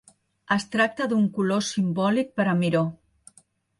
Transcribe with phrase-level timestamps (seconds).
[0.55, 2.83] Es tracta d'un color simbòlic per a Miró.